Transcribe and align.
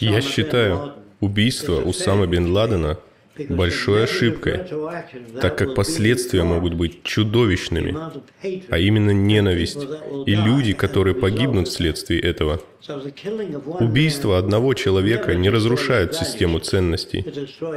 Я 0.00 0.20
считаю 0.20 0.94
убийство 1.20 1.80
Усама 1.80 2.26
бен 2.26 2.52
Ладена 2.52 2.98
большой 3.48 4.04
ошибкой, 4.04 4.60
так 5.40 5.58
как 5.58 5.74
последствия 5.74 6.44
могут 6.44 6.74
быть 6.74 7.02
чудовищными, 7.02 7.96
а 8.68 8.78
именно 8.78 9.10
ненависть 9.10 9.80
и 10.26 10.34
люди, 10.34 10.72
которые 10.72 11.14
погибнут 11.14 11.68
вследствие 11.68 12.20
этого. 12.20 12.60
Убийство 13.80 14.38
одного 14.38 14.74
человека 14.74 15.34
не 15.34 15.48
разрушает 15.48 16.14
систему 16.14 16.58
ценностей. 16.58 17.24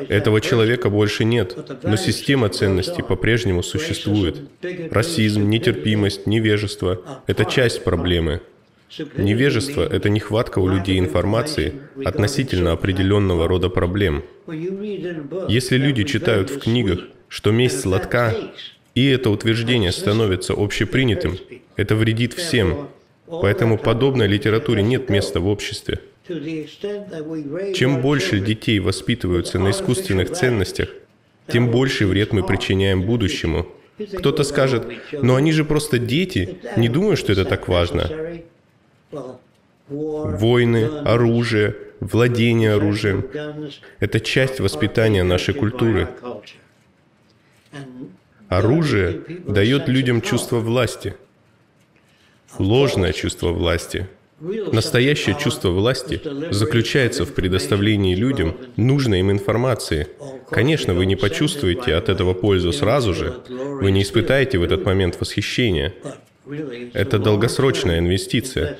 Этого 0.10 0.42
человека 0.42 0.90
больше 0.90 1.24
нет, 1.24 1.58
но 1.84 1.96
система 1.96 2.50
ценностей 2.50 3.02
по-прежнему 3.02 3.64
существует. 3.64 4.50
Расизм, 4.92 5.50
нетерпимость, 5.50 6.28
невежество– 6.28 7.02
это 7.28 7.46
часть 7.46 7.84
проблемы. 7.84 8.42
Невежество– 9.18 9.82
это 9.92 10.10
нехватка 10.10 10.60
у 10.60 10.68
людей 10.68 10.98
информации 10.98 11.74
относительно 12.06 12.72
определенного 12.72 13.48
рода 13.48 13.70
проблем. 13.70 14.24
Если 15.50 15.78
люди 15.78 16.04
читают 16.04 16.50
в 16.50 16.60
книгах, 16.60 17.00
что 17.28 17.52
месть 17.52 17.82
сладка, 17.82 18.34
и 18.96 19.06
это 19.08 19.30
утверждение 19.30 19.92
становится 19.92 20.54
общепринятым, 20.54 21.38
это 21.76 21.96
вредит 21.96 22.34
всем. 22.34 22.88
Поэтому 23.28 23.78
подобной 23.78 24.28
литературе 24.28 24.82
нет 24.84 25.10
места 25.10 25.42
в 25.42 25.48
обществе. 25.48 26.00
Чем 27.74 28.02
больше 28.02 28.40
детей 28.40 28.80
воспитываются 28.80 29.60
на 29.60 29.72
искусственных 29.72 30.32
ценностях, 30.32 30.90
тем 31.52 31.72
больше 31.72 32.08
вред 32.08 32.34
мы 32.34 32.44
причиняем 32.44 33.04
будущему. 33.04 33.68
Кто-то 34.18 34.44
скажет, 34.44 34.88
но 35.12 35.36
они 35.36 35.52
же 35.52 35.66
просто 35.66 36.00
дети, 36.00 36.60
не 36.78 36.88
думаю, 36.88 37.18
что 37.18 37.32
это 37.34 37.46
так 37.46 37.68
важно. 37.68 38.10
Войны, 39.90 40.86
оружие, 41.06 41.76
владение 42.00 42.74
оружием– 42.74 43.26
это 44.00 44.20
часть 44.20 44.60
воспитания 44.60 45.24
нашей 45.24 45.54
культуры. 45.54 46.10
Оружие 48.50 49.22
дает 49.46 49.88
людям 49.88 50.22
чувство 50.22 50.60
власти, 50.60 51.16
ложное 52.58 53.14
чувство 53.14 53.52
власти. 53.52 54.08
Настоящее 54.40 55.36
чувство 55.40 55.70
власти 55.70 56.22
заключается 56.52 57.26
в 57.26 57.34
предоставлении 57.34 58.14
людям 58.14 58.56
нужной 58.76 59.20
им 59.20 59.32
информации. 59.32 60.08
Конечно, 60.50 60.94
вы 60.94 61.06
не 61.06 61.16
почувствуете 61.16 61.96
от 61.96 62.10
этого 62.10 62.34
пользу 62.34 62.72
сразу 62.72 63.14
же, 63.14 63.40
вы 63.50 63.92
не 63.92 64.04
испытаете 64.04 64.60
в 64.60 64.64
этот 64.64 64.86
момент 64.86 65.20
восхищения. 65.20 65.94
Это 66.94 67.18
долгосрочная 67.20 68.00
инвестиция. 68.00 68.80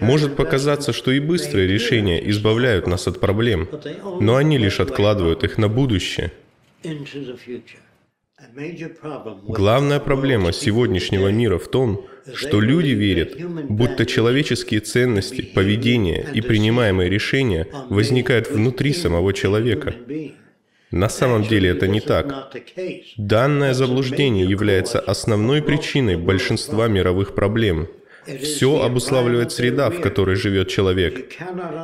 Может 0.00 0.36
показаться, 0.36 0.92
что 0.92 1.10
и 1.10 1.20
быстрые 1.20 1.66
решения 1.66 2.18
избавляют 2.30 2.86
нас 2.86 3.06
от 3.06 3.20
проблем, 3.20 3.68
но 4.20 4.36
они 4.36 4.58
лишь 4.58 4.80
откладывают 4.80 5.44
их 5.44 5.58
на 5.58 5.68
будущее. 5.68 6.32
Главная 9.48 9.98
проблема 9.98 10.52
сегодняшнего 10.52 11.28
мира 11.28 11.58
в 11.58 11.68
том, 11.68 12.06
что 12.34 12.60
люди 12.60 12.90
верят, 12.90 13.34
будто 13.68 14.04
человеческие 14.04 14.80
ценности, 14.80 15.42
поведение 15.42 16.26
и 16.34 16.40
принимаемые 16.40 17.08
решения 17.08 17.66
возникают 17.88 18.50
внутри 18.50 18.92
самого 18.92 19.32
человека. 19.32 19.94
На 20.90 21.08
самом 21.08 21.42
деле 21.42 21.70
это 21.70 21.88
не 21.88 22.00
так. 22.00 22.52
Данное 23.16 23.74
заблуждение 23.74 24.46
является 24.46 25.00
основной 25.00 25.60
причиной 25.62 26.16
большинства 26.16 26.88
мировых 26.88 27.34
проблем– 27.34 27.88
все 28.42 28.82
обуславливает 28.82 29.52
среда, 29.52 29.90
в 29.90 30.00
которой 30.00 30.36
живет 30.36 30.68
человек. 30.68 31.32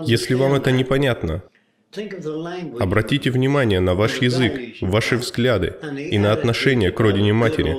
Если 0.05 0.35
вам 0.35 0.55
это 0.55 0.73
непонятно, 0.73 1.43
обратите 2.79 3.31
внимание 3.31 3.81
на 3.81 3.95
ваш 3.95 4.23
язык, 4.23 4.53
ваши 4.81 5.17
взгляды 5.17 5.75
и 6.11 6.19
на 6.19 6.33
отношение 6.33 6.91
к 6.91 7.01
родине 7.01 7.33
матери. 7.33 7.77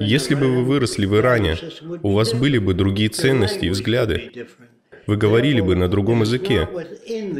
Если 0.00 0.34
бы 0.34 0.48
вы 0.48 0.64
выросли 0.64 1.06
в 1.06 1.16
Иране, 1.16 1.56
у 2.02 2.12
вас 2.12 2.34
были 2.34 2.58
бы 2.58 2.74
другие 2.74 3.08
ценности 3.08 3.66
и 3.66 3.70
взгляды. 3.70 4.30
Вы 5.06 5.16
говорили 5.16 5.60
бы 5.60 5.74
на 5.74 5.88
другом 5.88 6.20
языке. 6.22 6.68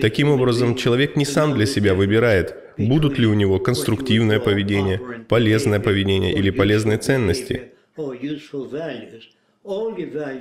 Таким 0.00 0.30
образом, 0.30 0.74
человек 0.74 1.16
не 1.16 1.24
сам 1.24 1.54
для 1.54 1.66
себя 1.66 1.94
выбирает, 1.94 2.56
будут 2.76 3.18
ли 3.18 3.26
у 3.26 3.34
него 3.34 3.58
конструктивное 3.58 4.40
поведение, 4.40 5.00
полезное 5.28 5.80
поведение 5.80 6.32
или 6.32 6.50
полезные 6.50 6.98
ценности. 6.98 7.72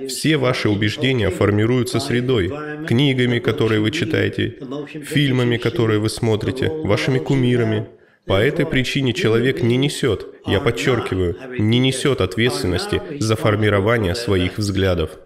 Все 0.08 0.36
ваши 0.36 0.68
убеждения 0.68 1.30
формируются 1.30 2.00
средой, 2.00 2.52
книгами, 2.88 3.38
которые 3.38 3.80
вы 3.80 3.92
читаете, 3.92 4.58
фильмами, 5.04 5.58
которые 5.58 6.00
вы 6.00 6.08
смотрите, 6.08 6.68
вашими 6.68 7.18
кумирами. 7.18 7.88
По 8.26 8.40
этой 8.40 8.66
причине 8.66 9.12
человек 9.12 9.62
не 9.62 9.76
несет, 9.76 10.26
я 10.46 10.60
подчеркиваю, 10.60 11.36
не 11.58 11.78
несет 11.78 12.20
ответственности 12.20 13.00
за 13.18 13.36
формирование 13.36 14.14
своих 14.14 14.58
взглядов. 14.58 15.18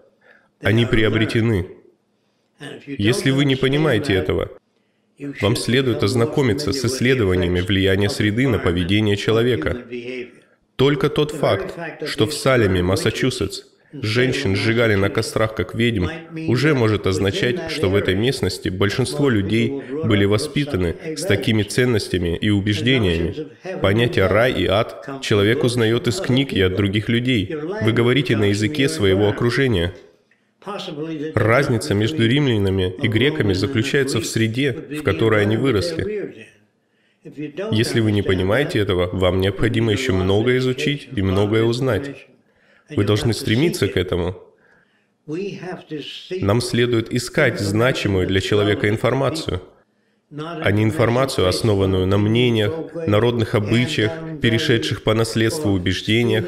Они 0.61 0.85
приобретены. 0.87 1.69
Если 2.87 3.31
вы 3.31 3.45
не 3.45 3.57
понимаете 3.57 4.15
этого, 4.15 4.51
вам 5.41 5.57
следует 5.57 6.03
ознакомиться 6.03 6.73
с 6.73 6.85
исследованиями 6.85 7.61
влияния 7.61 8.11
среды 8.11 8.49
на 8.49 8.59
поведение 8.59 9.17
человека. 9.17 9.85
Только 10.77 11.09
тот 11.09 11.33
факт, 11.33 11.75
что 12.07 12.27
в 12.27 12.35
Салеме, 12.35 12.83
Массачусетс, 12.83 13.63
женщин 13.93 14.55
сжигали 14.57 14.95
на 14.95 15.09
кострах 15.09 15.55
как 15.55 15.75
ведьм, 15.75 16.07
уже 16.49 16.75
может 16.75 17.07
означать, 17.07 17.71
что 17.71 17.89
в 17.89 17.95
этой 17.95 18.15
местности 18.15 18.69
большинство 18.69 19.31
людей 19.31 19.83
были 20.05 20.27
воспитаны 20.27 20.97
с 21.17 21.23
такими 21.23 21.63
ценностями 21.63 22.37
и 22.37 22.51
убеждениями. 22.51 23.49
Понятие 23.81 24.27
«рай» 24.27 24.53
и 24.53 24.67
«ад» 24.67 25.21
человек 25.23 25.65
узнает 25.65 26.09
из 26.09 26.21
книг 26.21 26.53
и 26.53 26.61
от 26.61 26.77
других 26.77 27.09
людей. 27.09 27.57
Вы 27.83 27.93
говорите 27.93 28.37
на 28.37 28.45
языке 28.45 28.89
своего 28.89 29.29
окружения. 29.29 29.95
Разница 31.35 31.95
между 31.95 32.27
римлянами 32.27 32.93
и 33.01 33.07
греками 33.07 33.53
заключается 33.53 34.21
в 34.21 34.27
среде, 34.27 34.73
в 34.73 35.03
которой 35.03 35.43
они 35.43 35.57
выросли. 35.57 36.56
Если 37.73 38.01
вы 38.01 38.13
не 38.13 38.23
понимаете 38.23 38.79
этого, 38.79 39.09
вам 39.13 39.41
необходимо 39.41 39.91
еще 39.91 40.13
многое 40.13 40.59
изучить 40.59 41.09
и 41.17 41.23
многое 41.23 41.65
узнать. 41.65 42.29
Вы 42.91 43.05
должны 43.05 43.33
стремиться 43.33 43.89
к 43.89 43.97
этому. 43.97 44.37
Нам 46.41 46.61
следует 46.61 47.13
искать 47.13 47.59
значимую 47.59 48.29
для 48.29 48.41
человека 48.41 48.89
информацию, 48.89 49.61
а 50.31 50.71
не 50.71 50.85
информацию, 50.85 51.49
основанную 51.49 52.07
на 52.07 52.17
мнениях, 52.17 52.73
народных 53.07 53.57
обычаях, 53.57 54.13
перешедших 54.41 55.03
по 55.03 55.15
наследству 55.15 55.73
убеждениях 55.73 56.45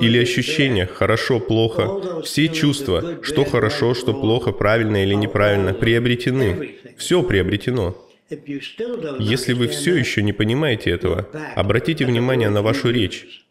или 0.00 0.18
ощущениях 0.18 0.90
«хорошо», 0.90 1.38
«плохо». 1.38 2.22
Все 2.22 2.48
чувства, 2.48 3.18
что 3.22 3.44
хорошо, 3.44 3.94
что 3.94 4.12
плохо, 4.12 4.50
правильно 4.50 5.04
или 5.04 5.14
неправильно, 5.14 5.72
приобретены. 5.72 6.76
Все 6.96 7.22
приобретено. 7.22 8.05
Если 8.28 9.52
вы 9.52 9.68
все 9.68 9.94
еще 9.94 10.22
не 10.22 10.32
понимаете 10.32 10.90
этого, 10.90 11.28
обратите 11.54 12.04
внимание 12.04 12.50
на 12.50 12.62
вашу 12.62 12.90
речь. 12.90 13.46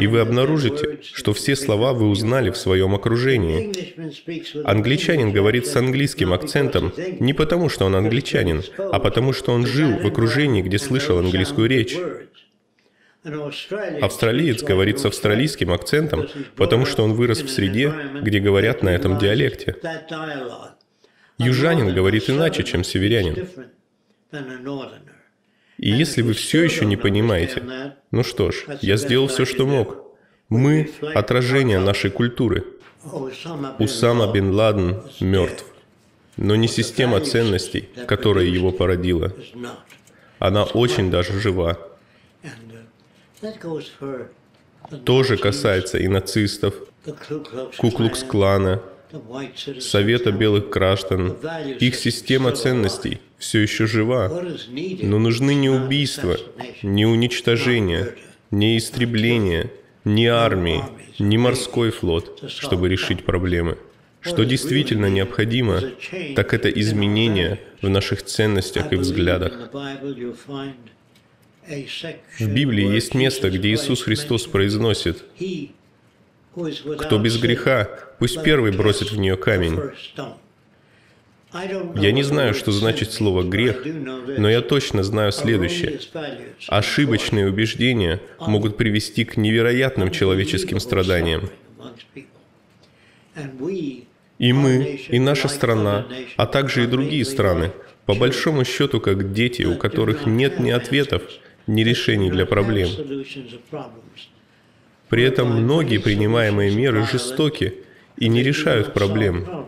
И 0.00 0.06
вы 0.06 0.18
обнаружите, 0.20 0.98
что 1.02 1.32
все 1.32 1.54
слова 1.54 1.92
вы 1.92 2.08
узнали 2.08 2.50
в 2.50 2.56
своем 2.56 2.94
окружении. 2.94 3.72
Англичанин 4.64 5.32
говорит 5.32 5.66
с 5.66 5.76
английским 5.76 6.32
акцентом 6.32 6.92
не 7.20 7.32
потому, 7.32 7.68
что 7.68 7.84
он 7.86 7.94
англичанин, 7.94 8.62
а 8.76 8.98
потому, 8.98 9.32
что 9.32 9.52
он 9.52 9.64
жил 9.64 9.96
в 9.98 10.06
окружении, 10.06 10.62
где 10.62 10.78
слышал 10.78 11.18
английскую 11.18 11.68
речь. 11.68 11.96
Австралиец 14.00 14.62
говорит 14.62 14.98
с 14.98 15.06
австралийским 15.06 15.72
акцентом, 15.72 16.26
потому 16.56 16.84
что 16.86 17.04
он 17.04 17.12
вырос 17.12 17.42
в 17.42 17.48
среде, 17.48 17.92
где 18.22 18.40
говорят 18.40 18.82
на 18.82 18.90
этом 18.90 19.18
диалекте. 19.18 19.76
Южанин 21.38 21.94
говорит 21.94 22.28
иначе, 22.28 22.64
чем 22.64 22.84
северянин. 22.84 23.48
И 25.78 25.90
если 25.90 26.22
вы 26.22 26.32
все 26.32 26.62
еще 26.62 26.84
не 26.84 26.96
понимаете, 26.96 27.94
ну 28.10 28.24
что 28.24 28.50
ж, 28.50 28.66
я 28.82 28.96
сделал 28.96 29.28
все, 29.28 29.44
что 29.44 29.66
мог. 29.66 30.04
Мы— 30.48 30.90
отражение 31.14 31.78
нашей 31.78 32.10
культуры. 32.10 32.64
Усама 33.78 34.32
бен 34.32 34.50
Ладен 34.50 35.02
мертв. 35.20 35.64
Но 36.36 36.56
не 36.56 36.68
система 36.68 37.20
ценностей, 37.20 37.88
которая 38.06 38.44
его 38.44 38.72
породила. 38.72 39.32
Она 40.38 40.64
очень 40.64 41.10
даже 41.10 41.38
жива. 41.40 41.78
Тоже 45.04 45.36
касается 45.36 45.98
и 45.98 46.08
нацистов, 46.08 46.74
Куклукс-клана, 47.78 48.82
Совета 49.80 50.32
белых 50.32 50.68
граждан, 50.70 51.36
их 51.80 51.94
система 51.94 52.52
ценностей 52.52 53.20
все 53.38 53.60
еще 53.60 53.86
жива, 53.86 54.28
но 55.02 55.18
нужны 55.18 55.54
не 55.54 55.70
убийства, 55.70 56.36
не 56.82 57.06
уничтожения, 57.06 58.14
не 58.50 58.76
истребления, 58.76 59.70
ни 60.04 60.26
армии, 60.26 60.82
ни 61.18 61.36
морской 61.36 61.90
флот, 61.90 62.44
чтобы 62.48 62.88
решить 62.88 63.24
проблемы. 63.24 63.78
Что 64.20 64.44
действительно 64.44 65.06
необходимо, 65.06 65.80
так 66.34 66.52
это 66.52 66.68
изменения 66.68 67.60
в 67.80 67.88
наших 67.88 68.24
ценностях 68.24 68.92
и 68.92 68.96
взглядах. 68.96 69.70
В 72.38 72.48
Библии 72.48 72.92
есть 72.92 73.14
место, 73.14 73.50
где 73.50 73.72
Иисус 73.72 74.02
Христос 74.02 74.46
произносит, 74.46 75.24
«Кто 76.54 77.18
без 77.18 77.38
греха, 77.38 78.07
пусть 78.18 78.42
первый 78.42 78.72
бросит 78.72 79.10
в 79.12 79.18
нее 79.18 79.36
камень». 79.36 79.80
Я 81.96 82.12
не 82.12 82.22
знаю, 82.22 82.52
что 82.52 82.72
значит 82.72 83.10
слово 83.10 83.42
«грех», 83.42 83.82
но 84.36 84.50
я 84.50 84.60
точно 84.60 85.02
знаю 85.02 85.32
следующее. 85.32 85.98
Ошибочные 86.66 87.48
убеждения 87.48 88.20
могут 88.38 88.76
привести 88.76 89.24
к 89.24 89.38
невероятным 89.38 90.10
человеческим 90.10 90.78
страданиям. 90.78 91.48
И 94.38 94.52
мы, 94.52 95.00
и 95.08 95.18
наша 95.18 95.48
страна, 95.48 96.06
а 96.36 96.46
также 96.46 96.84
и 96.84 96.86
другие 96.86 97.24
страны, 97.24 97.72
по 98.04 98.14
большому 98.14 98.64
счету, 98.64 99.00
как 99.00 99.32
дети, 99.32 99.62
у 99.62 99.76
которых 99.76 100.26
нет 100.26 100.60
ни 100.60 100.70
ответов, 100.70 101.22
ни 101.66 101.82
решений 101.82 102.30
для 102.30 102.46
проблем. 102.46 102.88
При 105.08 105.22
этом 105.22 105.62
многие 105.62 105.98
принимаемые 105.98 106.74
меры 106.74 107.06
жестоки 107.06 107.74
и 108.20 108.28
не 108.28 108.42
решают 108.42 108.92
проблем. 108.92 109.66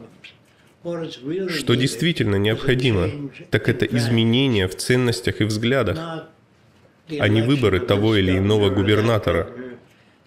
Что 0.83 1.75
действительно 1.75 2.37
необходимо, 2.37 3.31
так 3.51 3.69
это 3.69 3.85
изменения 3.85 4.67
в 4.67 4.75
ценностях 4.77 5.41
и 5.41 5.45
взглядах, 5.45 6.29
а 7.19 7.29
не 7.29 7.43
выборы 7.43 7.81
того 7.81 8.17
или 8.17 8.39
иного 8.39 8.71
губернатора. 8.71 9.51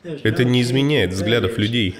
Это 0.03 0.43
не 0.43 0.61
изменяет 0.61 1.11
взглядов 1.13 1.57
людей. 1.57 1.95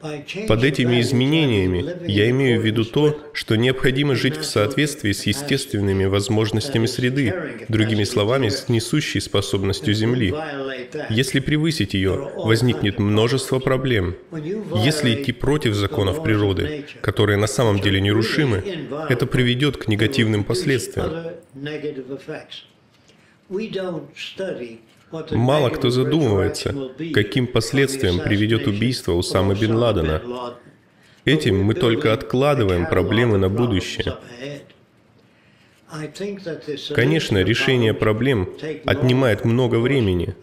Под 0.00 0.62
этими 0.62 1.00
изменениями 1.00 2.06
я 2.06 2.30
имею 2.30 2.60
в 2.60 2.64
виду 2.64 2.84
то, 2.84 3.20
что 3.32 3.56
необходимо 3.56 4.14
жить 4.14 4.36
в 4.36 4.44
соответствии 4.44 5.12
с 5.12 5.26
естественными 5.26 6.04
возможностями 6.04 6.86
среды, 6.86 7.64
другими 7.68 8.04
словами, 8.04 8.48
с 8.48 8.68
несущей 8.68 9.20
способностью 9.20 9.94
Земли. 9.94 10.32
Если 11.10 11.40
превысить 11.40 11.94
ее, 11.94 12.30
возникнет 12.36 13.00
множество 13.00 13.58
проблем. 13.58 14.14
Если 14.84 15.14
идти 15.14 15.32
против 15.32 15.74
законов 15.74 16.22
природы, 16.22 16.84
которые 17.00 17.36
на 17.36 17.48
самом 17.48 17.80
деле 17.80 18.00
нерушимы, 18.00 18.62
это 19.08 19.26
приведет 19.26 19.78
к 19.78 19.88
негативным 19.88 20.44
последствиям. 20.44 21.34
Мало 25.30 25.70
кто 25.70 25.90
задумывается, 25.90 26.74
каким 27.14 27.46
последствиям 27.46 28.20
приведет 28.20 28.66
убийство 28.66 29.12
Усамы 29.12 29.54
Бен 29.54 29.74
Ладена. 29.74 30.22
Этим 31.24 31.62
мы 31.62 31.74
только 31.74 32.12
откладываем 32.12 32.86
проблемы 32.86 33.38
на 33.38 33.48
будущее. 33.48 34.16
Конечно, 36.94 37.42
решение 37.42 37.94
проблем 37.94 38.50
отнимает 38.84 39.44
много 39.44 39.76
времени. 39.76 40.34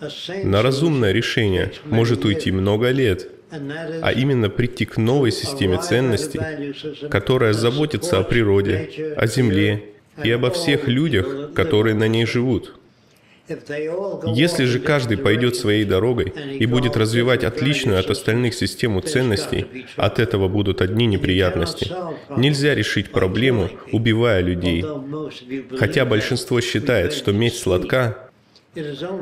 На 0.44 0.63
разумное 0.63 1.11
решение 1.11 1.71
может 1.85 2.25
уйти 2.25 2.51
много 2.51 2.89
лет, 2.89 3.29
а 3.51 4.11
именно 4.11 4.50
прийти 4.50 4.85
к 4.85 4.97
новой 4.97 5.31
системе 5.31 5.79
ценностей, 5.79 6.39
которая 7.09 7.53
заботится 7.53 8.19
о 8.19 8.23
природе, 8.23 9.13
о 9.15 9.27
земле 9.27 9.85
и 10.23 10.31
обо 10.31 10.50
всех 10.50 10.88
людях, 10.88 11.53
которые 11.53 11.94
на 11.94 12.07
ней 12.07 12.25
живут. 12.25 12.73
Если 13.47 14.65
же 14.65 14.80
каждый 14.80 15.18
пойдет 15.18 15.56
своей 15.56 15.86
дорогой 15.86 16.33
и 16.59 16.65
будет 16.65 16.97
развивать 16.97 17.44
отличную 17.44 18.00
от 18.00 18.09
остальных 18.09 18.56
систему 18.56 19.01
ценностей, 19.01 19.86
от 19.97 20.19
этого 20.19 20.47
будут 20.47 20.81
одни 20.81 21.06
неприятности. 21.06 21.92
Нельзя 22.36 22.74
решить 22.74 23.12
проблему, 23.12 23.69
убивая 23.92 24.42
людей. 24.42 24.83
Хотя 25.77 26.06
большинство 26.06 26.59
считает, 26.59 27.13
что 27.13 27.33
месть 27.33 27.59
сладка, 27.59 28.30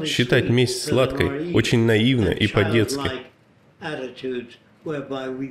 считать 0.05 0.49
месть 0.49 0.83
сладкой 0.83 1.53
очень 1.53 1.85
наивно 1.85 2.29
и 2.29 2.47
по-детски. 2.47 3.11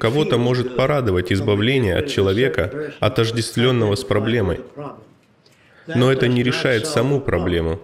Кого-то 0.00 0.38
может 0.38 0.76
порадовать 0.76 1.30
избавление 1.30 1.96
от 1.96 2.08
человека, 2.08 2.94
отождествленного 3.00 3.96
с 3.96 4.04
проблемой. 4.04 4.60
Но 5.86 6.10
это 6.10 6.26
не 6.26 6.42
решает 6.42 6.86
саму 6.86 7.20
проблему. 7.20 7.80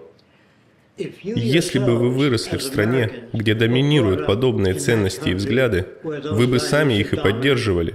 Если 1.23 1.79
бы 1.79 1.97
вы 1.97 2.11
выросли 2.11 2.57
в 2.57 2.63
стране, 2.63 3.11
где 3.33 3.55
доминируют 3.55 4.27
подобные 4.27 4.75
ценности 4.75 5.31
и 5.31 5.35
взгляды, 5.35 5.87
вы 6.03 6.47
бы 6.47 6.59
сами 6.59 6.95
их 6.95 7.13
и 7.13 7.17
поддерживали. 7.17 7.95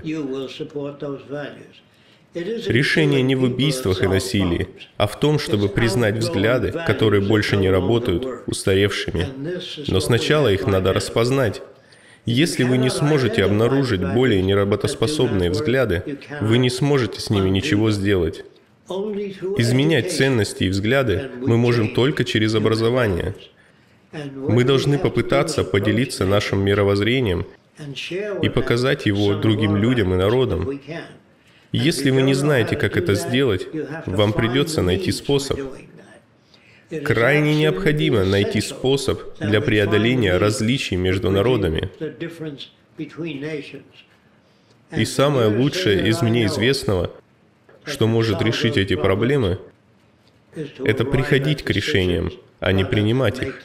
Решение 2.33 3.21
не 3.21 3.35
в 3.35 3.43
убийствах 3.43 4.01
и 4.01 4.07
насилии, 4.07 4.67
а 4.97 5.05
в 5.05 5.19
том, 5.19 5.37
чтобы 5.37 5.69
признать 5.69 6.15
взгляды, 6.15 6.71
которые 6.87 7.21
больше 7.21 7.57
не 7.57 7.69
работают, 7.69 8.25
устаревшими. 8.47 9.27
Но 9.87 9.99
сначала 9.99 10.51
их 10.51 10.65
надо 10.65 10.93
распознать. 10.93 11.61
Если 12.25 12.63
вы 12.63 12.77
не 12.77 12.89
сможете 12.89 13.43
обнаружить 13.43 14.01
более 14.01 14.41
неработоспособные 14.41 15.51
взгляды, 15.51 16.19
вы 16.41 16.57
не 16.57 16.69
сможете 16.69 17.19
с 17.19 17.29
ними 17.29 17.49
ничего 17.49 17.91
сделать. 17.91 18.45
Изменять 18.89 20.11
ценности 20.11 20.65
и 20.65 20.69
взгляды 20.69 21.31
мы 21.39 21.57
можем 21.57 21.93
только 21.93 22.25
через 22.25 22.53
образование. 22.53 23.33
Мы 24.35 24.63
должны 24.63 24.99
попытаться 24.99 25.63
поделиться 25.63 26.25
нашим 26.25 26.63
мировоззрением 26.63 27.45
и 28.41 28.49
показать 28.49 29.05
его 29.05 29.35
другим 29.35 29.77
людям 29.77 30.13
и 30.13 30.17
народам. 30.17 30.79
Если 31.71 32.11
вы 32.11 32.21
не 32.21 32.33
знаете, 32.33 32.75
как 32.75 32.97
это 32.97 33.15
сделать, 33.15 33.67
вам 34.05 34.33
придется 34.33 34.81
найти 34.81 35.11
способ. 35.11 35.59
Крайне 37.03 37.55
необходимо 37.55 38.23
найти 38.23 38.61
способ 38.61 39.19
для 39.39 39.61
преодоления 39.61 40.37
различий 40.37 40.97
между 40.97 41.31
народами. 41.31 41.89
И 44.95 45.05
самое 45.05 45.47
лучшее 45.47 46.07
из 46.07 46.21
мне 46.21 46.45
известного 46.45 47.09
что 47.85 48.07
может 48.07 48.41
решить 48.41 48.77
эти 48.77 48.95
проблемы, 48.95 49.59
это 50.83 51.05
приходить 51.05 51.63
к 51.63 51.69
решениям, 51.69 52.31
а 52.59 52.71
не 52.71 52.85
принимать 52.85 53.41
их. 53.41 53.63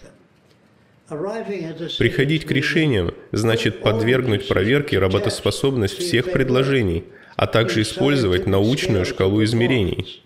Приходить 1.09 2.45
к 2.45 2.51
решениям 2.51 3.15
значит 3.33 3.81
подвергнуть 3.81 4.47
проверке 4.47 4.99
работоспособность 4.99 5.99
всех 5.99 6.33
предложений, 6.33 7.05
а 7.37 7.47
также 7.47 7.83
использовать 7.83 8.47
научную 8.47 9.07
шкалу 9.07 9.43
измерений. 9.43 10.23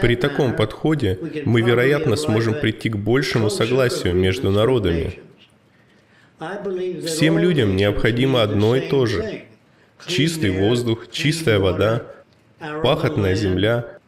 При 0.00 0.16
таком 0.16 0.56
подходе 0.56 1.18
мы, 1.44 1.60
вероятно, 1.60 2.16
сможем 2.16 2.54
прийти 2.54 2.88
к 2.88 2.96
большему 2.96 3.50
согласию 3.50 4.14
между 4.14 4.50
народами. 4.50 5.20
Всем 7.04 7.38
людям 7.38 7.76
необходимо 7.76 8.42
одно 8.42 8.74
и 8.74 8.88
то 8.88 9.06
же. 9.06 9.42
Чистый 10.06 10.50
воздух, 10.50 11.10
чистая 11.12 11.58
вода, 11.58 12.06
пахотная 12.82 13.34
земля, 13.34 13.98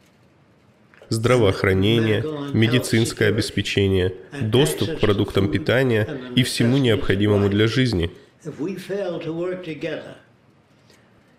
здравоохранение, 1.08 2.24
медицинское 2.52 3.26
обеспечение, 3.26 4.14
доступ 4.40 4.96
к 4.96 5.00
продуктам 5.00 5.50
питания 5.50 6.08
и 6.36 6.42
всему 6.42 6.78
необходимому 6.78 7.48
для 7.48 7.66
жизни. 7.66 8.10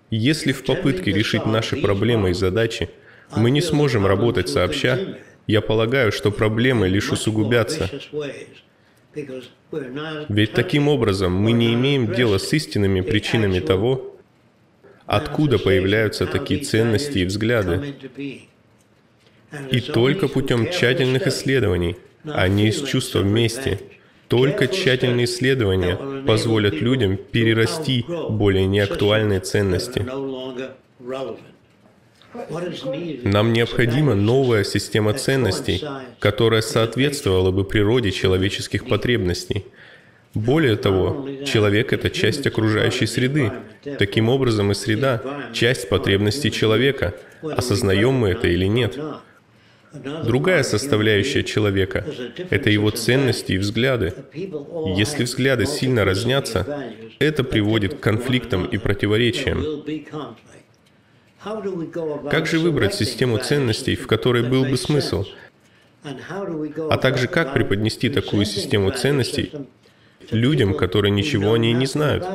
Если 0.09 0.51
в 0.51 0.63
попытке 0.63 1.11
решить 1.11 1.45
наши 1.45 1.81
проблемы 1.81 2.31
и 2.31 2.33
задачи 2.33 2.89
мы 3.35 3.49
не 3.49 3.61
сможем 3.61 4.05
работать 4.05 4.47
сообща, 4.47 5.17
я 5.47 5.61
полагаю, 5.61 6.11
что 6.11 6.31
проблемы 6.31 6.87
лишь 6.87 7.11
усугубятся. 7.11 7.89
Ведь 10.29 10.53
таким 10.53 10.87
образом 10.87 11.33
мы 11.33 11.51
не 11.51 11.73
имеем 11.73 12.13
дела 12.13 12.37
с 12.37 12.53
истинными 12.53 13.01
причинами 13.01 13.59
того, 13.59 14.12
откуда 15.15 15.59
появляются 15.59 16.25
такие 16.25 16.61
ценности 16.61 17.19
и 17.19 17.25
взгляды. 17.25 17.95
И 19.71 19.81
только 19.81 20.27
путем 20.27 20.69
тщательных 20.69 21.27
исследований, 21.27 21.97
а 22.25 22.47
не 22.47 22.69
из 22.69 22.81
чувства 22.81 23.19
вместе, 23.19 23.79
только 24.27 24.67
тщательные 24.67 25.25
исследования 25.25 26.23
позволят 26.25 26.73
людям 26.75 27.17
перерасти 27.17 28.03
более 28.29 28.65
неактуальные 28.65 29.41
ценности. 29.41 30.05
Нам 33.27 33.53
необходима 33.53 34.15
новая 34.15 34.63
система 34.63 35.13
ценностей, 35.13 35.83
которая 36.19 36.61
соответствовала 36.61 37.51
бы 37.51 37.63
природе 37.63 38.11
человеческих 38.11 38.87
потребностей– 38.87 39.65
более 40.33 40.77
того, 40.77 41.27
человек— 41.45 41.93
это 41.93 42.09
часть 42.09 42.47
окружающей 42.47 43.05
среды. 43.05 43.51
Таким 43.99 44.29
образом, 44.29 44.71
и 44.71 44.73
среда— 44.73 45.21
часть 45.53 45.89
потребностей 45.89 46.51
человека. 46.51 47.13
Осознаем 47.43 48.13
мы 48.13 48.29
это 48.29 48.47
или 48.47 48.65
нет? 48.65 48.97
Другая 49.93 50.63
составляющая 50.63 51.43
человека— 51.43 52.03
это 52.49 52.71
его 52.71 52.89
ценности 52.89 53.51
и 53.51 53.57
взгляды. 53.59 54.13
Если 54.95 55.23
взгляды 55.23 55.67
сильно 55.67 56.03
разнятся, 56.03 56.65
это 57.19 57.43
приводит 57.43 57.95
к 57.95 57.99
конфликтам 57.99 58.65
и 58.65 58.79
противоречиям. 58.79 59.83
Как 62.31 62.47
же 62.47 62.57
выбрать 62.57 62.95
систему 62.95 63.37
ценностей, 63.37 63.95
в 63.95 64.07
которой 64.07 64.41
был 64.41 64.65
бы 64.65 64.77
смысл? 64.77 65.25
А 66.03 66.97
также 66.97 67.27
как 67.27 67.53
преподнести 67.53 68.09
такую 68.09 68.45
систему 68.45 68.89
ценностей 68.91 69.51
людям, 70.31 70.75
которые 70.75 71.11
ничего 71.11 71.53
о 71.53 71.57
ней 71.57 71.73
не 71.73 71.85
знают? 71.85 72.25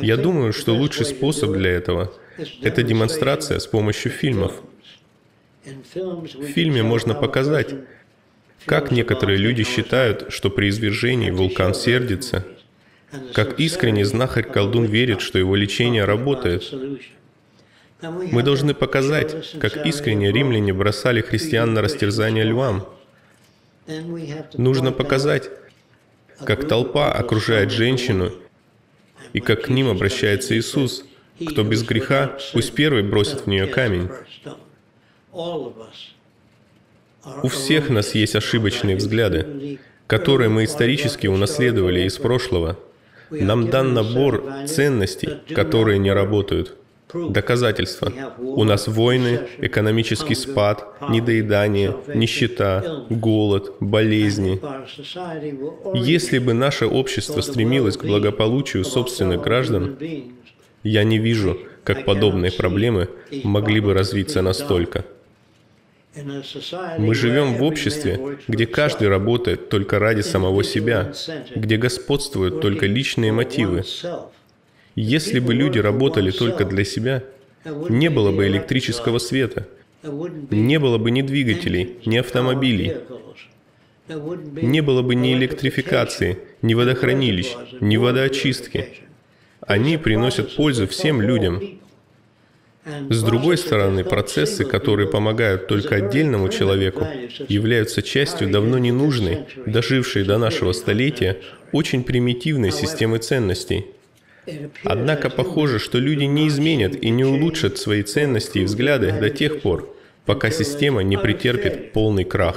Я 0.00 0.16
думаю, 0.16 0.52
что 0.52 0.74
лучший 0.74 1.06
способ 1.06 1.52
для 1.52 1.70
этого— 1.70 2.12
это 2.62 2.82
демонстрация 2.82 3.58
с 3.58 3.66
помощью 3.66 4.10
фильмов. 4.10 4.52
В 5.64 6.46
фильме 6.46 6.82
можно 6.82 7.14
показать, 7.14 7.74
как 8.64 8.90
некоторые 8.90 9.38
люди 9.38 9.64
считают, 9.64 10.26
что 10.30 10.50
при 10.50 10.68
извержении 10.68 11.30
вулкан 11.30 11.74
сердится, 11.74 12.44
как 13.32 13.58
искренне 13.58 14.04
знахарь-колдун 14.04 14.84
верит, 14.84 15.20
что 15.20 15.38
его 15.38 15.56
лечение 15.56 16.04
работает. 16.04 16.72
Мы 18.02 18.42
должны 18.42 18.74
показать, 18.74 19.58
как 19.58 19.86
искренне 19.86 20.30
римляне 20.30 20.72
бросали 20.72 21.20
христиан 21.20 21.74
на 21.74 21.82
растерзание 21.82 22.44
львам. 22.44 22.86
Нужно 24.54 24.92
показать, 24.92 25.50
как 26.44 26.68
толпа 26.68 27.12
окружает 27.12 27.70
женщину 27.70 28.32
и 29.32 29.40
как 29.40 29.62
к 29.64 29.68
ним 29.68 29.88
обращается 29.88 30.56
Иисус. 30.56 31.04
Кто 31.46 31.62
без 31.62 31.84
греха, 31.84 32.36
пусть 32.52 32.74
первый 32.74 33.02
бросит 33.02 33.42
в 33.42 33.46
нее 33.46 33.66
камень. 33.66 34.08
У 37.42 37.48
всех 37.48 37.90
нас 37.90 38.14
есть 38.14 38.34
ошибочные 38.34 38.96
взгляды, 38.96 39.78
которые 40.06 40.48
мы 40.48 40.64
исторически 40.64 41.26
унаследовали 41.26 42.00
из 42.00 42.18
прошлого. 42.18 42.78
Нам 43.30 43.68
дан 43.70 43.94
набор 43.94 44.44
ценностей, 44.66 45.38
которые 45.54 45.98
не 45.98 46.12
работают. 46.12 46.76
Доказательства. 47.12 48.12
У 48.38 48.64
нас 48.64 48.86
войны, 48.86 49.40
экономический 49.58 50.34
спад, 50.34 50.86
недоедание, 51.08 51.96
нищета, 52.14 53.06
голод, 53.08 53.76
болезни. 53.80 54.60
Если 55.94 56.38
бы 56.38 56.52
наше 56.52 56.86
общество 56.86 57.40
стремилось 57.40 57.96
к 57.96 58.04
благополучию 58.04 58.84
собственных 58.84 59.42
граждан, 59.42 59.96
я 60.82 61.04
не 61.04 61.18
вижу, 61.18 61.58
как 61.84 62.04
подобные 62.04 62.52
проблемы 62.52 63.08
могли 63.42 63.80
бы 63.80 63.94
развиться 63.94 64.42
настолько. 64.42 65.04
Мы 66.14 67.14
живем 67.14 67.54
в 67.54 67.62
обществе, 67.62 68.38
где 68.48 68.66
каждый 68.66 69.08
работает 69.08 69.68
только 69.68 69.98
ради 69.98 70.22
самого 70.22 70.64
себя, 70.64 71.12
где 71.54 71.76
господствуют 71.76 72.60
только 72.60 72.86
личные 72.86 73.32
мотивы. 73.32 73.84
Если 75.00 75.38
бы 75.38 75.54
люди 75.54 75.78
работали 75.78 76.32
только 76.32 76.64
для 76.64 76.84
себя, 76.84 77.22
не 77.88 78.10
было 78.10 78.32
бы 78.32 78.48
электрического 78.48 79.18
света, 79.18 79.68
не 80.02 80.80
было 80.80 80.98
бы 80.98 81.12
ни 81.12 81.22
двигателей, 81.22 81.98
ни 82.04 82.16
автомобилей, 82.16 82.96
не 84.08 84.80
было 84.80 85.02
бы 85.02 85.14
ни 85.14 85.34
электрификации, 85.34 86.38
ни 86.62 86.74
водохранилищ, 86.74 87.54
ни 87.80 87.96
водоочистки. 87.96 88.88
Они 89.60 89.98
приносят 89.98 90.56
пользу 90.56 90.88
всем 90.88 91.22
людям. 91.22 91.62
С 92.84 93.22
другой 93.22 93.56
стороны, 93.56 94.02
процессы, 94.02 94.64
которые 94.64 95.08
помогают 95.08 95.68
только 95.68 95.94
отдельному 95.94 96.48
человеку, 96.48 97.06
являются 97.46 98.02
частью 98.02 98.50
давно 98.50 98.78
ненужной, 98.78 99.46
дожившей 99.64 100.24
до 100.24 100.38
нашего 100.38 100.72
столетия, 100.72 101.36
очень 101.70 102.02
примитивной 102.02 102.72
системы 102.72 103.18
ценностей. 103.18 103.86
Однако 104.84 105.30
похоже, 105.30 105.78
что 105.78 105.98
люди 105.98 106.24
не 106.24 106.48
изменят 106.48 106.94
и 106.94 107.10
не 107.10 107.24
улучшат 107.24 107.78
свои 107.78 108.02
ценности 108.02 108.58
и 108.58 108.64
взгляды 108.64 109.12
до 109.12 109.30
тех 109.30 109.62
пор, 109.62 109.94
пока 110.24 110.50
система 110.50 111.02
не 111.02 111.16
претерпит 111.16 111.92
полный 111.92 112.24
крах. 112.24 112.56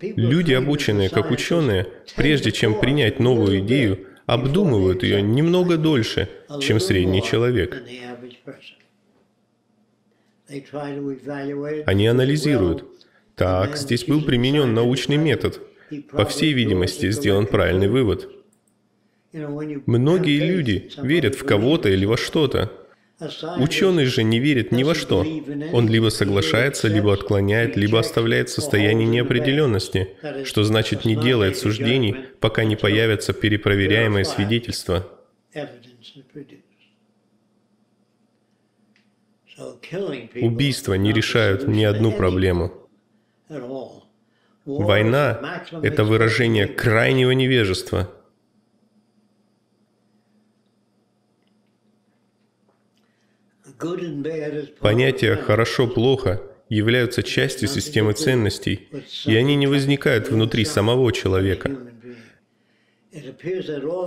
Люди, 0.00 0.52
обученные 0.52 1.08
как 1.08 1.30
ученые, 1.30 1.86
прежде 2.16 2.50
чем 2.50 2.78
принять 2.78 3.20
новую 3.20 3.60
идею, 3.60 4.06
обдумывают 4.26 5.02
ее 5.02 5.22
немного 5.22 5.76
дольше, 5.76 6.28
чем 6.60 6.80
средний 6.80 7.22
человек. 7.22 7.82
Они 11.86 12.06
анализируют. 12.06 12.84
Так, 13.36 13.76
здесь 13.76 14.04
был 14.04 14.22
применен 14.22 14.74
научный 14.74 15.16
метод. 15.16 15.60
По 16.10 16.24
всей 16.24 16.52
видимости, 16.52 17.10
сделан 17.10 17.46
правильный 17.46 17.88
вывод. 17.88 18.28
Многие 19.32 20.38
люди 20.38 20.90
верят 20.98 21.34
в 21.34 21.44
кого-то 21.44 21.88
или 21.88 22.04
во 22.04 22.16
что-то. 22.16 22.70
Ученый 23.58 24.04
же 24.04 24.24
не 24.24 24.40
верит 24.40 24.72
ни 24.72 24.82
во 24.82 24.94
что. 24.94 25.24
Он 25.72 25.88
либо 25.88 26.08
соглашается, 26.08 26.88
либо 26.88 27.14
отклоняет, 27.14 27.76
либо 27.76 28.00
оставляет 28.00 28.50
состояние 28.50 29.06
неопределенности, 29.06 30.16
что 30.44 30.64
значит 30.64 31.04
не 31.04 31.14
делает 31.16 31.56
суждений, 31.56 32.16
пока 32.40 32.64
не 32.64 32.76
появятся 32.76 33.32
перепроверяемые 33.32 34.24
свидетельства. 34.24 35.08
Убийства 40.40 40.94
не 40.94 41.12
решают 41.12 41.68
ни 41.68 41.84
одну 41.84 42.12
проблему. 42.12 42.72
Война— 44.64 45.62
это 45.82 46.04
выражение 46.04 46.66
крайнего 46.66 47.30
невежества— 47.30 48.10
Понятия 54.80 55.36
«хорошо-плохо» 55.36 56.42
являются 56.68 57.22
частью 57.22 57.68
системы 57.68 58.12
ценностей, 58.14 58.88
и 59.26 59.36
они 59.36 59.56
не 59.56 59.66
возникают 59.66 60.28
внутри 60.28 60.64
самого 60.64 61.12
человека. 61.12 61.70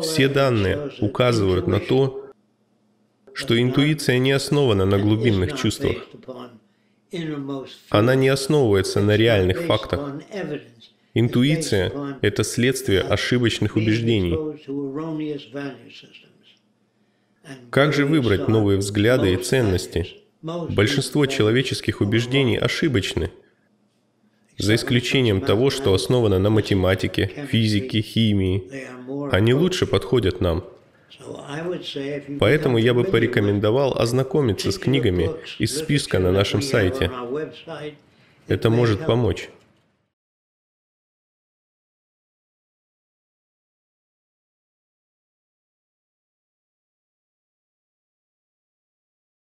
Все 0.02 0.28
данные 0.28 0.92
указывают 1.00 1.68
на 1.68 1.80
то, 1.80 2.32
что 3.34 3.62
интуиция 3.62 4.18
не 4.18 4.32
основана 4.32 4.86
на 4.86 4.98
глубинных 4.98 5.56
чувствах. 5.56 5.98
Она 7.90 8.16
не 8.16 8.30
основывается 8.30 9.02
на 9.02 9.16
реальных 9.16 9.62
фактах. 9.62 10.22
Интуиция— 11.14 11.92
это 12.22 12.44
следствие 12.44 13.02
ошибочных 13.02 13.76
убеждений. 13.76 14.36
Как 17.70 17.94
же 17.94 18.06
выбрать 18.06 18.48
новые 18.48 18.78
взгляды 18.78 19.34
и 19.34 19.38
ценности? 19.38 20.08
Большинство 20.42 21.26
человеческих 21.26 22.02
убеждений 22.02 22.58
ошибочны, 22.58 23.32
за 24.58 24.76
исключением 24.76 25.42
того, 25.42 25.70
что 25.70 25.94
основано 25.94 26.40
на 26.40 26.50
математике, 26.50 27.48
физике, 27.50 28.02
химии. 28.02 28.64
Они 29.32 29.54
лучше 29.54 29.86
подходят 29.86 30.40
нам. 30.42 30.64
Поэтому 32.40 32.78
я 32.78 32.94
бы 32.94 33.04
порекомендовал 33.04 33.98
ознакомиться 33.98 34.72
с 34.72 34.78
книгами 34.78 35.32
из 35.60 35.78
списка 35.78 36.20
на 36.20 36.32
нашем 36.32 36.62
сайте. 36.62 37.12
Это 38.48 38.70
может 38.70 39.06
помочь. 39.06 39.50